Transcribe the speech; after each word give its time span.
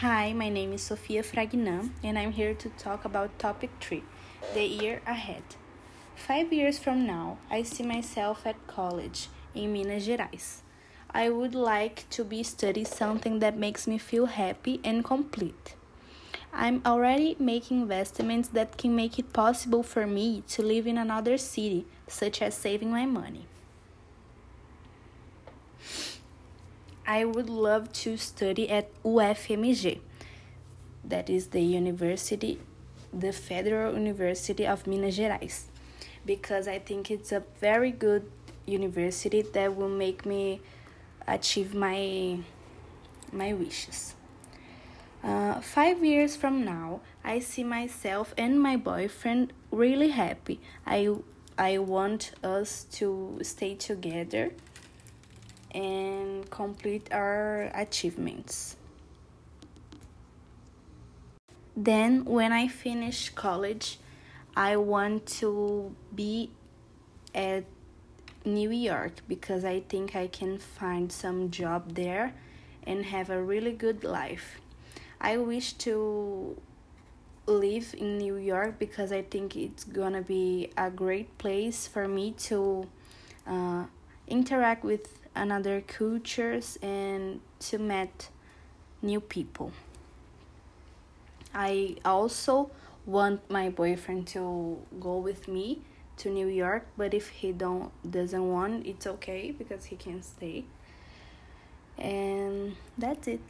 Hi, 0.00 0.32
my 0.32 0.48
name 0.48 0.72
is 0.74 0.82
Sofia 0.82 1.24
Fragnan, 1.24 1.90
and 2.04 2.16
I'm 2.16 2.30
here 2.30 2.54
to 2.54 2.68
talk 2.78 3.04
about 3.04 3.36
topic 3.36 3.70
3 3.80 4.04
the 4.54 4.62
year 4.62 5.02
ahead. 5.04 5.42
Five 6.14 6.52
years 6.52 6.78
from 6.78 7.04
now, 7.04 7.38
I 7.50 7.64
see 7.64 7.82
myself 7.82 8.46
at 8.46 8.64
college 8.68 9.26
in 9.56 9.72
Minas 9.72 10.06
Gerais. 10.06 10.62
I 11.10 11.30
would 11.30 11.56
like 11.56 12.08
to 12.10 12.22
be 12.22 12.44
studying 12.44 12.86
something 12.86 13.40
that 13.40 13.58
makes 13.58 13.88
me 13.88 13.98
feel 13.98 14.26
happy 14.26 14.78
and 14.84 15.04
complete. 15.04 15.74
I'm 16.52 16.80
already 16.86 17.34
making 17.40 17.80
investments 17.80 18.50
that 18.50 18.78
can 18.78 18.94
make 18.94 19.18
it 19.18 19.32
possible 19.32 19.82
for 19.82 20.06
me 20.06 20.44
to 20.50 20.62
live 20.62 20.86
in 20.86 20.96
another 20.96 21.36
city, 21.38 21.86
such 22.06 22.40
as 22.40 22.54
saving 22.54 22.92
my 22.92 23.04
money. 23.04 23.46
I 27.08 27.24
would 27.24 27.48
love 27.48 27.90
to 28.04 28.18
study 28.18 28.68
at 28.68 28.92
UFMG, 29.02 30.00
that 31.02 31.30
is 31.30 31.46
the 31.46 31.62
university, 31.62 32.60
the 33.14 33.32
Federal 33.32 33.94
University 33.94 34.66
of 34.66 34.86
Minas 34.86 35.16
Gerais, 35.16 35.62
because 36.26 36.68
I 36.68 36.78
think 36.78 37.10
it's 37.10 37.32
a 37.32 37.42
very 37.62 37.92
good 37.92 38.30
university 38.66 39.40
that 39.40 39.74
will 39.74 39.88
make 39.88 40.26
me 40.26 40.60
achieve 41.26 41.74
my 41.74 42.40
my 43.32 43.54
wishes. 43.54 44.14
Uh, 45.24 45.62
five 45.62 46.04
years 46.04 46.36
from 46.36 46.62
now, 46.62 47.00
I 47.24 47.38
see 47.38 47.64
myself 47.64 48.34
and 48.36 48.60
my 48.60 48.76
boyfriend 48.76 49.54
really 49.70 50.10
happy. 50.10 50.60
I 50.86 51.16
I 51.56 51.78
want 51.78 52.32
us 52.44 52.84
to 52.98 53.38
stay 53.40 53.76
together 53.76 54.52
and 55.74 56.07
complete 56.50 57.08
our 57.12 57.70
achievements. 57.74 58.76
Then, 61.76 62.24
when 62.24 62.52
I 62.52 62.66
finish 62.66 63.30
college, 63.30 63.98
I 64.56 64.76
want 64.76 65.26
to 65.38 65.94
be 66.12 66.50
at 67.34 67.64
New 68.44 68.70
York 68.70 69.12
because 69.28 69.64
I 69.64 69.80
think 69.80 70.16
I 70.16 70.26
can 70.26 70.58
find 70.58 71.12
some 71.12 71.50
job 71.50 71.94
there 71.94 72.34
and 72.84 73.04
have 73.04 73.30
a 73.30 73.40
really 73.40 73.72
good 73.72 74.02
life. 74.02 74.60
I 75.20 75.36
wish 75.36 75.74
to 75.84 76.60
live 77.46 77.94
in 77.96 78.18
New 78.18 78.36
York 78.36 78.78
because 78.78 79.12
I 79.12 79.22
think 79.22 79.56
it's 79.56 79.84
gonna 79.84 80.22
be 80.22 80.70
a 80.76 80.90
great 80.90 81.38
place 81.38 81.86
for 81.86 82.06
me 82.08 82.32
to 82.48 82.88
uh, 83.46 83.84
interact 84.28 84.84
with 84.84 85.18
another 85.34 85.80
cultures 85.80 86.78
and 86.82 87.40
to 87.60 87.78
meet 87.78 88.28
new 89.02 89.20
people. 89.20 89.72
I 91.54 91.96
also 92.04 92.70
want 93.06 93.50
my 93.50 93.70
boyfriend 93.70 94.26
to 94.28 94.78
go 95.00 95.16
with 95.18 95.48
me 95.48 95.80
to 96.18 96.30
New 96.30 96.48
York, 96.48 96.86
but 96.96 97.14
if 97.14 97.28
he 97.28 97.52
don't 97.52 97.90
doesn't 98.10 98.48
want, 98.48 98.86
it's 98.86 99.06
okay 99.06 99.50
because 99.50 99.86
he 99.86 99.96
can 99.96 100.22
stay. 100.22 100.64
And 101.96 102.76
that's 102.96 103.26
it. 103.28 103.40